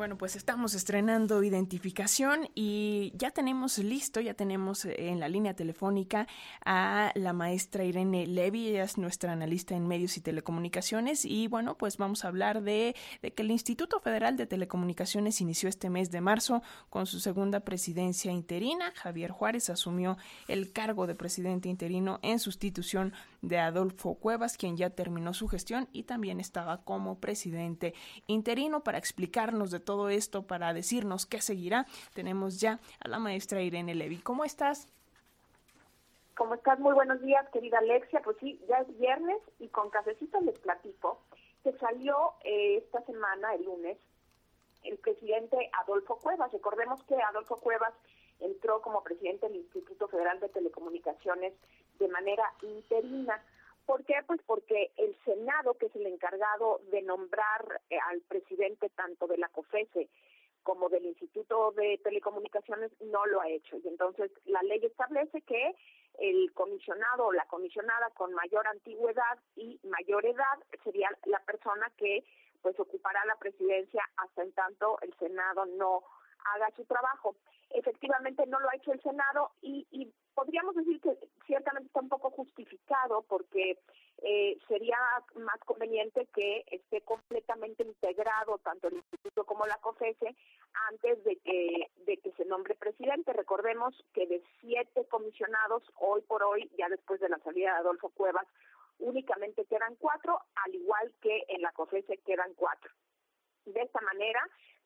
Bueno, 0.00 0.16
pues 0.16 0.34
estamos 0.34 0.72
estrenando 0.72 1.42
identificación 1.42 2.48
y 2.54 3.12
ya 3.16 3.32
tenemos 3.32 3.76
listo, 3.76 4.22
ya 4.22 4.32
tenemos 4.32 4.86
en 4.86 5.20
la 5.20 5.28
línea 5.28 5.52
telefónica 5.52 6.26
a 6.64 7.12
la 7.14 7.34
maestra 7.34 7.84
Irene 7.84 8.26
Levy, 8.26 8.68
ella 8.68 8.84
es 8.84 8.96
nuestra 8.96 9.32
analista 9.32 9.74
en 9.76 9.86
medios 9.86 10.16
y 10.16 10.22
telecomunicaciones 10.22 11.26
y 11.26 11.48
bueno, 11.48 11.76
pues 11.76 11.98
vamos 11.98 12.24
a 12.24 12.28
hablar 12.28 12.62
de, 12.62 12.96
que 13.20 13.42
el 13.42 13.50
Instituto 13.50 14.00
Federal 14.00 14.38
de 14.38 14.46
Telecomunicaciones 14.46 15.42
inició 15.42 15.68
este 15.68 15.90
mes 15.90 16.10
de 16.10 16.22
marzo 16.22 16.62
con 16.88 17.04
su 17.04 17.20
segunda 17.20 17.60
presidencia 17.60 18.32
interina. 18.32 18.94
Javier 18.96 19.32
Juárez 19.32 19.68
asumió 19.68 20.16
el 20.48 20.72
cargo 20.72 21.06
de 21.06 21.14
presidente 21.14 21.68
interino 21.68 22.20
en 22.22 22.38
sustitución 22.38 23.12
de 23.42 23.58
Adolfo 23.58 24.14
Cuevas, 24.14 24.56
quien 24.56 24.78
ya 24.78 24.88
terminó 24.88 25.34
su 25.34 25.46
gestión 25.46 25.90
y 25.92 26.04
también 26.04 26.40
estaba 26.40 26.84
como 26.84 27.18
presidente 27.20 27.92
interino 28.28 28.82
para 28.82 28.96
explicarnos 28.96 29.70
de 29.70 29.89
todo 29.90 30.08
esto, 30.08 30.42
para 30.44 30.72
decirnos 30.72 31.26
qué 31.26 31.40
seguirá. 31.40 31.84
Tenemos 32.14 32.60
ya 32.60 32.78
a 33.00 33.08
la 33.08 33.18
maestra 33.18 33.60
Irene 33.60 33.96
Levy. 33.96 34.18
¿Cómo 34.18 34.44
estás? 34.44 34.86
¿Cómo 36.36 36.54
estás? 36.54 36.78
Muy 36.78 36.94
buenos 36.94 37.20
días, 37.22 37.44
querida 37.52 37.78
Alexia. 37.78 38.22
Pues 38.22 38.36
sí, 38.38 38.64
ya 38.68 38.76
es 38.82 38.98
viernes 39.00 39.38
y 39.58 39.66
con 39.66 39.90
cafecito 39.90 40.40
les 40.42 40.56
platico 40.60 41.18
que 41.64 41.72
salió 41.78 42.34
eh, 42.44 42.76
esta 42.76 43.02
semana, 43.02 43.52
el 43.56 43.64
lunes, 43.64 43.98
el 44.84 44.96
presidente 44.98 45.56
Adolfo 45.82 46.18
Cuevas. 46.18 46.52
Recordemos 46.52 47.02
que 47.02 47.16
Adolfo 47.20 47.56
Cuevas 47.56 47.92
entró 48.38 48.80
como 48.82 49.02
presidente 49.02 49.48
del 49.48 49.56
Instituto 49.56 50.06
Federal 50.06 50.38
de 50.38 50.50
Telecomunicaciones 50.50 51.52
de 51.98 52.06
manera 52.06 52.44
interina. 52.62 53.42
¿Por 53.90 54.04
qué? 54.04 54.14
Pues 54.24 54.40
porque 54.46 54.92
el 54.98 55.18
Senado, 55.24 55.74
que 55.74 55.86
es 55.86 55.96
el 55.96 56.06
encargado 56.06 56.80
de 56.92 57.02
nombrar 57.02 57.80
eh, 57.90 57.98
al 58.08 58.20
presidente 58.20 58.88
tanto 58.90 59.26
de 59.26 59.36
la 59.36 59.48
COFESE 59.48 60.08
como 60.62 60.88
del 60.88 61.06
Instituto 61.06 61.72
de 61.72 61.98
Telecomunicaciones, 61.98 62.92
no 63.00 63.26
lo 63.26 63.40
ha 63.40 63.48
hecho. 63.48 63.78
Y 63.78 63.88
entonces 63.88 64.30
la 64.44 64.62
ley 64.62 64.78
establece 64.84 65.42
que 65.42 65.74
el 66.20 66.52
comisionado 66.54 67.26
o 67.26 67.32
la 67.32 67.46
comisionada 67.46 68.10
con 68.10 68.32
mayor 68.32 68.64
antigüedad 68.68 69.40
y 69.56 69.80
mayor 69.82 70.24
edad 70.24 70.60
sería 70.84 71.10
la 71.24 71.40
persona 71.40 71.90
que 71.96 72.24
pues 72.62 72.78
ocupará 72.78 73.24
la 73.24 73.34
presidencia 73.40 74.08
hasta 74.18 74.42
en 74.44 74.52
tanto 74.52 75.00
el 75.00 75.12
Senado 75.14 75.66
no 75.66 76.04
haga 76.54 76.70
su 76.76 76.84
trabajo. 76.84 77.34
Efectivamente 77.70 78.46
no 78.46 78.60
lo 78.60 78.70
ha 78.70 78.76
hecho 78.76 78.92
el 78.92 79.02
Senado 79.02 79.50
y, 79.62 79.84
y 79.90 80.12
podríamos 80.34 80.76
decir 80.76 81.00
que 81.00 81.18
ciertamente 81.46 81.88
está 81.88 82.00
un 82.00 82.08
poco 82.08 82.30
porque 83.28 83.78
eh, 84.22 84.58
sería 84.68 84.98
más 85.34 85.58
conveniente 85.64 86.26
que 86.34 86.64
esté 86.70 87.00
completamente 87.02 87.82
integrado 87.82 88.58
tanto 88.58 88.88
el 88.88 88.96
instituto 88.96 89.44
como 89.44 89.66
la 89.66 89.78
COFESE 89.78 90.36
antes 90.90 91.24
de 91.24 91.36
que 91.36 91.90
de 92.04 92.16
que 92.18 92.32
se 92.32 92.44
nombre 92.44 92.74
presidente. 92.74 93.32
Recordemos 93.32 93.94
que 94.12 94.26
de 94.26 94.42
siete 94.60 95.06
comisionados 95.08 95.82
hoy 95.96 96.20
por 96.22 96.42
hoy, 96.42 96.70
ya 96.76 96.88
después 96.88 97.20
de 97.20 97.30
la 97.30 97.38
salida 97.38 97.72
de 97.72 97.78
Adolfo 97.78 98.10
Cuevas, 98.10 98.46
únicamente 98.98 99.64
quedan 99.64 99.96
cuatro, 99.96 100.38
al 100.64 100.74
igual 100.74 101.12
que 101.22 101.44
en 101.48 101.62
la 101.62 101.72
COFESE 101.72 102.18
quedan 102.18 102.52
cuatro. 102.54 102.92
De 103.64 103.80
esta 103.80 104.00
manera, 104.02 104.42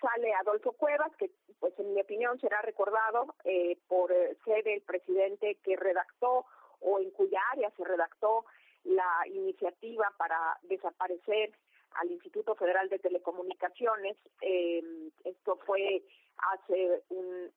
sale 0.00 0.32
Adolfo 0.34 0.72
Cuevas, 0.72 1.14
que 1.16 1.30
pues 1.60 1.78
en 1.78 1.92
mi 1.92 2.00
opinión 2.00 2.38
será 2.40 2.62
recordado 2.62 3.34
eh, 3.44 3.76
por 3.88 4.12
eh, 4.12 4.36
ser 4.44 4.66
el 4.68 4.82
presidente 4.82 5.56
que 5.62 5.76
redactó 5.76 6.46
o 6.80 6.98
en 6.98 7.10
cuya 7.10 7.40
área 7.52 7.70
se 7.76 7.84
redactó 7.84 8.44
la 8.84 9.26
iniciativa 9.26 10.12
para 10.16 10.58
desaparecer 10.62 11.52
al 11.92 12.10
Instituto 12.10 12.54
Federal 12.54 12.88
de 12.88 12.98
Telecomunicaciones. 12.98 14.16
Eh, 14.40 14.82
esto 15.24 15.58
fue 15.66 16.02
hace 16.38 17.02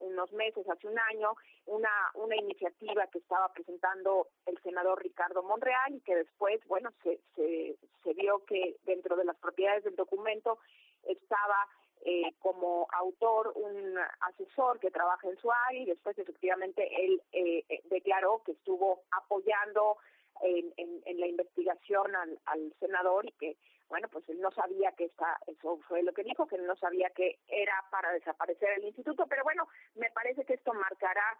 unos 0.00 0.32
meses, 0.32 0.68
hace 0.68 0.88
un 0.88 0.98
año, 0.98 1.34
una, 1.66 2.10
una 2.14 2.36
iniciativa 2.36 3.06
que 3.06 3.18
estaba 3.18 3.48
presentando 3.52 4.28
el 4.46 4.60
senador 4.62 5.00
Ricardo 5.02 5.42
Monreal 5.42 5.94
y 5.94 6.00
que 6.00 6.16
después, 6.16 6.60
bueno, 6.66 6.90
se, 7.02 7.20
se, 7.36 7.76
se 8.02 8.12
vio 8.14 8.44
que 8.44 8.76
dentro 8.84 9.16
de 9.16 9.24
las 9.24 9.36
propiedades 9.36 9.84
del 9.84 9.94
documento 9.94 10.58
estaba 11.04 11.68
eh, 12.04 12.34
como 12.40 12.88
autor 12.90 13.52
un 13.54 13.96
asesor 14.20 14.80
que 14.80 14.90
trabaja 14.90 15.28
en 15.28 15.36
su 15.36 15.52
área 15.52 15.82
y 15.82 15.86
después 15.86 16.18
efectivamente 16.18 16.88
él 17.04 17.22
eh, 17.30 17.64
eh, 17.68 17.80
declaró 17.84 18.42
que 18.44 18.52
estuvo 18.52 19.02
apoyando 19.12 19.98
en, 20.40 20.72
en, 20.76 21.20
la 21.20 21.28
investigación 21.28 22.16
al, 22.16 22.40
al, 22.46 22.74
senador 22.80 23.24
y 23.26 23.32
que 23.32 23.56
bueno 23.88 24.08
pues 24.08 24.28
él 24.28 24.40
no 24.40 24.50
sabía 24.50 24.90
que 24.92 25.04
esta 25.04 25.38
eso 25.46 25.78
fue 25.86 26.02
lo 26.02 26.12
que 26.12 26.24
dijo 26.24 26.48
que 26.48 26.58
no 26.58 26.74
sabía 26.74 27.10
que 27.10 27.38
era 27.46 27.84
para 27.92 28.10
desaparecer 28.10 28.70
el 28.78 28.84
instituto 28.86 29.26
pero 29.28 29.44
bueno 29.44 29.68
me 29.94 30.10
parece 30.10 30.44
que 30.44 30.54
esto 30.54 30.72
marcará 30.74 31.38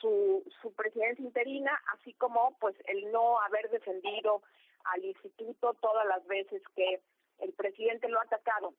su 0.00 0.42
su 0.60 0.72
presidencia 0.74 1.24
interina 1.24 1.80
así 1.94 2.14
como 2.14 2.56
pues 2.58 2.74
el 2.86 3.12
no 3.12 3.40
haber 3.42 3.70
defendido 3.70 4.42
al 4.84 5.04
instituto 5.04 5.74
todas 5.74 6.04
las 6.06 6.26
veces 6.26 6.62
que 6.74 7.00
el 7.38 7.52
presidente 7.52 8.08
lo 8.08 8.18
ha 8.18 8.24
atacado 8.24 8.74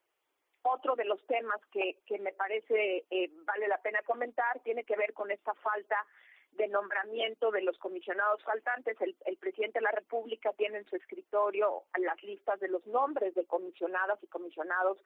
otro 0.64 0.96
de 0.96 1.06
los 1.06 1.26
temas 1.28 1.60
que, 1.72 1.98
que 2.06 2.20
me 2.20 2.34
parece 2.34 3.06
eh, 3.10 3.30
vale 3.46 3.68
la 3.68 3.82
pena 3.82 4.02
comentar 4.04 4.60
tiene 4.60 4.84
que 4.84 4.96
ver 4.96 5.14
con 5.14 5.32
esta 5.32 5.54
falta 5.56 6.06
de 6.54 6.68
nombramiento 6.68 7.52
de 7.52 7.62
los 7.62 7.78
comisionados 7.78 8.44
faltantes. 8.44 8.98
El, 9.02 9.38
presidente 9.38 9.80
de 9.80 9.84
la 9.84 9.92
República 9.92 10.52
tiene 10.54 10.80
en 10.80 10.86
su 10.86 10.96
escritorio 10.96 11.84
las 11.98 12.22
listas 12.24 12.60
de 12.60 12.68
los 12.68 12.86
nombres 12.88 13.34
de 13.36 13.46
comisionadas 13.46 14.22
y 14.22 14.28
comisionados 14.28 14.98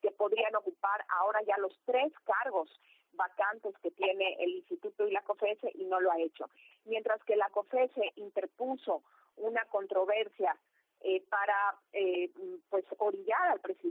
que 0.00 0.10
podrían 0.10 0.54
ocupar 0.56 1.04
ahora 1.20 1.40
ya 1.46 1.56
los 1.58 1.78
tres 1.84 2.12
cargos 2.24 2.68
vacantes 3.12 3.74
que 3.82 3.90
tiene 3.90 4.36
el 4.40 4.50
Instituto 4.50 5.06
y 5.06 5.12
la 5.12 5.22
COFESE 5.22 5.70
y 5.74 5.84
no 5.84 6.00
lo 6.00 6.10
ha 6.10 6.20
hecho. 6.20 6.48
Mientras 6.84 7.22
que 7.24 7.36
la 7.36 7.50
COFESE 7.50 8.12
interpuso 8.16 9.02
una 9.36 9.64
controversia 9.66 10.56
eh, 11.00 11.20
para 11.28 11.76
eh, 11.92 12.30
pues 12.70 12.84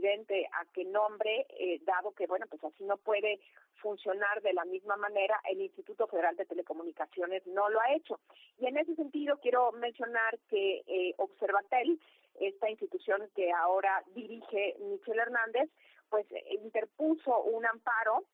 presidente 0.02 0.48
a 0.52 0.64
que 0.72 0.84
nombre, 0.84 1.46
eh, 1.58 1.80
dado 1.84 2.12
que 2.12 2.26
bueno 2.26 2.46
pues 2.48 2.62
así 2.64 2.82
no 2.84 2.96
puede 2.96 3.40
funcionar 3.76 4.42
de 4.42 4.52
la 4.52 4.64
misma 4.64 4.96
manera, 4.96 5.40
el 5.48 5.60
Instituto 5.60 6.06
Federal 6.08 6.36
de 6.36 6.44
Telecomunicaciones 6.44 7.46
no 7.46 7.68
lo 7.68 7.80
ha 7.80 7.92
hecho. 7.94 8.18
Y 8.58 8.66
en 8.66 8.78
ese 8.78 8.94
sentido 8.96 9.38
quiero 9.40 9.70
mencionar 9.72 10.38
que 10.48 10.82
eh, 10.86 11.14
Observatel, 11.18 12.00
esta 12.40 12.70
institución 12.70 13.28
que 13.34 13.52
ahora 13.52 14.02
dirige 14.14 14.76
Michelle 14.80 15.22
Hernández, 15.22 15.70
pues 16.10 16.26
interpuso 16.50 17.40
un 17.42 17.64
amparo 17.64 18.24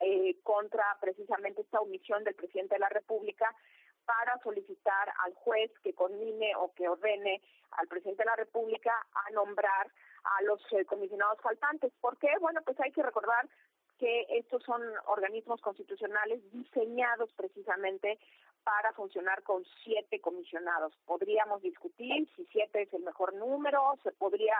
eh, 0.00 0.36
contra 0.42 0.84
precisamente 1.00 1.62
esta 1.62 1.80
omisión 1.80 2.22
del 2.24 2.34
presidente 2.34 2.76
de 2.76 2.80
la 2.80 2.88
República 2.88 3.52
para 4.04 4.38
solicitar 4.42 5.12
al 5.24 5.34
juez 5.34 5.70
que 5.82 5.94
conmine 5.94 6.54
o 6.56 6.72
que 6.74 6.88
ordene 6.88 7.40
al 7.72 7.88
presidente 7.88 8.22
de 8.22 8.30
la 8.30 8.36
República 8.36 8.92
a 9.14 9.30
nombrar 9.32 9.90
a 10.24 10.42
los 10.42 10.60
eh, 10.72 10.84
comisionados 10.84 11.40
faltantes. 11.40 11.92
¿Por 12.00 12.16
qué? 12.18 12.28
Bueno, 12.40 12.60
pues 12.64 12.78
hay 12.80 12.92
que 12.92 13.02
recordar 13.02 13.48
que 13.98 14.26
estos 14.30 14.62
son 14.64 14.82
organismos 15.06 15.60
constitucionales 15.60 16.40
diseñados 16.52 17.32
precisamente 17.34 18.18
para 18.64 18.92
funcionar 18.92 19.42
con 19.42 19.64
siete 19.84 20.20
comisionados. 20.20 20.92
Podríamos 21.04 21.62
discutir 21.62 22.28
si 22.36 22.44
siete 22.46 22.82
es 22.82 22.92
el 22.94 23.02
mejor 23.02 23.34
número, 23.34 23.98
se 24.02 24.12
podría 24.12 24.56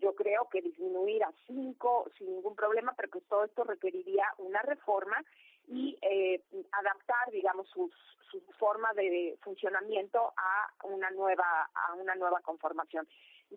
yo 0.00 0.14
creo 0.14 0.48
que 0.50 0.60
disminuir 0.60 1.22
a 1.24 1.32
cinco 1.46 2.10
sin 2.18 2.34
ningún 2.34 2.54
problema, 2.54 2.92
pero 2.96 3.10
que 3.10 3.20
todo 3.22 3.44
esto 3.44 3.64
requeriría 3.64 4.26
una 4.38 4.60
reforma 4.62 5.22
y 5.68 5.96
eh, 6.02 6.42
adaptar, 6.72 7.30
digamos, 7.30 7.68
su, 7.68 7.90
su 8.30 8.40
forma 8.58 8.92
de 8.94 9.38
funcionamiento 9.42 10.32
a 10.36 10.86
una 10.86 11.10
nueva 11.10 11.70
a 11.74 11.94
una 11.94 12.14
nueva 12.16 12.40
conformación. 12.40 13.08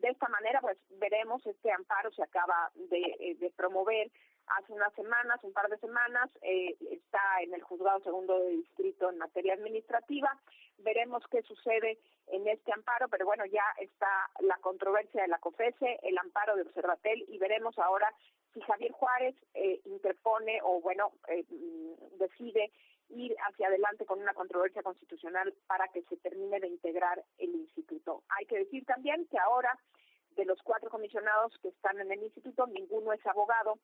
De 0.01 0.09
esta 0.09 0.27
manera, 0.29 0.61
pues 0.61 0.77
veremos 0.99 1.45
este 1.45 1.71
amparo 1.71 2.11
se 2.11 2.23
acaba 2.23 2.71
de, 2.75 3.01
eh, 3.19 3.35
de 3.39 3.49
promover 3.51 4.11
hace 4.47 4.73
unas 4.73 4.93
semanas, 4.93 5.39
un 5.43 5.53
par 5.53 5.69
de 5.69 5.77
semanas, 5.77 6.29
eh, 6.41 6.75
está 6.91 7.41
en 7.41 7.53
el 7.53 7.61
juzgado 7.61 7.99
segundo 8.01 8.39
de 8.39 8.51
distrito 8.51 9.09
en 9.09 9.17
materia 9.17 9.53
administrativa. 9.53 10.37
Veremos 10.79 11.23
qué 11.29 11.41
sucede 11.41 11.97
en 12.27 12.47
este 12.47 12.71
amparo, 12.71 13.07
pero 13.09 13.25
bueno, 13.25 13.45
ya 13.45 13.63
está 13.79 14.29
la 14.39 14.57
controversia 14.57 15.21
de 15.21 15.27
la 15.27 15.39
COFESE, 15.39 15.99
el 16.03 16.17
amparo 16.17 16.55
de 16.55 16.61
Observatel 16.63 17.25
y 17.27 17.37
veremos 17.37 17.77
ahora 17.79 18.13
si 18.53 18.61
Javier 18.61 18.91
Juárez 18.91 19.35
eh, 19.53 19.81
interpone 19.85 20.59
o, 20.63 20.79
bueno, 20.81 21.11
eh, 21.27 21.43
mm, 21.49 22.17
decide 22.17 22.71
ir 23.09 23.35
hacia 23.47 23.67
adelante 23.67 24.05
con 24.05 24.19
una 24.21 24.33
controversia 24.33 24.83
constitucional 24.83 25.53
para 25.67 25.87
que 25.89 26.03
se 26.03 26.17
termine 26.17 26.59
de 26.59 26.67
integrar 26.67 27.23
el 27.37 27.55
instituto. 27.55 28.23
Hay 28.29 28.45
que 28.45 28.59
decir 28.59 28.85
también 28.85 29.27
que 29.27 29.37
ahora 29.39 29.77
de 30.35 30.45
los 30.45 30.61
cuatro 30.61 30.89
comisionados 30.89 31.57
que 31.61 31.69
están 31.69 31.99
en 31.99 32.11
el 32.11 32.23
instituto, 32.23 32.67
ninguno 32.67 33.13
es 33.13 33.25
abogado, 33.25 33.79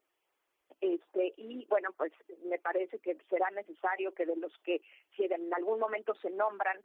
Este, 0.82 1.34
y 1.38 1.66
bueno, 1.70 1.92
pues 1.96 2.12
me 2.44 2.60
parece 2.60 3.00
que 3.00 3.16
será 3.30 3.50
necesario 3.52 4.14
que 4.14 4.26
de 4.26 4.36
los 4.36 4.52
que 4.66 4.82
si 5.16 5.24
en 5.24 5.54
algún 5.54 5.80
momento 5.80 6.14
se 6.16 6.30
nombran 6.30 6.78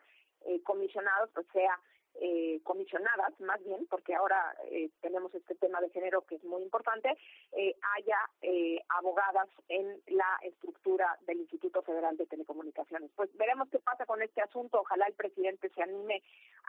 eh, 0.47 0.63
comisionados, 0.63 1.31
pues 1.35 1.47
sea 1.53 1.75
eh, 2.21 2.61
comisionadas, 2.65 3.39
más 3.41 3.63
bien, 3.65 3.87
porque 3.87 4.15
ahora 4.15 4.55
eh, 4.71 4.91
tenemos 5.01 5.35
este 5.35 5.55
tema 5.55 5.81
de 5.81 5.91
género 5.91 6.23
que 6.23 6.37
es 6.37 6.45
muy 6.45 6.63
importante, 6.63 7.17
eh, 7.53 7.75
haya 7.97 8.19
eh, 8.43 8.81
abogadas 8.89 9.49
en 9.69 10.01
la 10.09 10.39
estructura 10.43 11.19
del 11.27 11.41
Instituto 11.41 11.83
Federal 11.83 12.17
de 12.17 12.27
Telecomunicaciones. 12.27 13.11
Pues 13.15 13.35
veremos 13.37 13.69
qué 13.71 13.79
pasa 13.79 14.07
con 14.07 14.23
este 14.23 14.41
asunto. 14.41 14.81
Ojalá 14.81 15.07
el 15.07 15.15
presidente 15.15 15.69
se 15.71 15.83
anime 15.83 16.23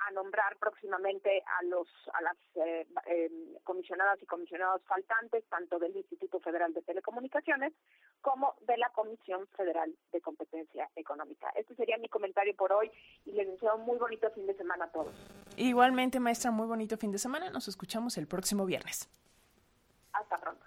a 0.07 0.11
nombrar 0.11 0.57
próximamente 0.57 1.43
a 1.45 1.63
los 1.63 1.87
a 2.13 2.21
las 2.21 2.37
eh, 2.55 2.87
eh, 3.07 3.29
comisionadas 3.63 4.21
y 4.21 4.25
comisionados 4.25 4.81
faltantes, 4.83 5.43
tanto 5.49 5.79
del 5.79 5.95
Instituto 5.95 6.39
Federal 6.39 6.73
de 6.73 6.81
Telecomunicaciones 6.81 7.73
como 8.21 8.55
de 8.61 8.77
la 8.77 8.89
Comisión 8.89 9.47
Federal 9.55 9.93
de 10.11 10.21
Competencia 10.21 10.89
Económica. 10.95 11.51
Este 11.55 11.75
sería 11.75 11.97
mi 11.97 12.09
comentario 12.09 12.55
por 12.55 12.71
hoy 12.71 12.91
y 13.25 13.31
les 13.31 13.47
deseo 13.47 13.75
un 13.75 13.85
muy 13.85 13.97
bonito 13.97 14.29
fin 14.31 14.45
de 14.45 14.55
semana 14.55 14.85
a 14.85 14.91
todos. 14.91 15.15
Igualmente, 15.59 16.21
maestra, 16.21 16.51
muy 16.51 16.67
bonito 16.67 16.97
fin 16.97 17.11
de 17.11 17.17
semana. 17.17 17.49
Nos 17.49 17.67
escuchamos 17.67 18.17
el 18.17 18.27
próximo 18.27 18.65
viernes. 18.65 19.09
Hasta 20.13 20.37
pronto. 20.37 20.65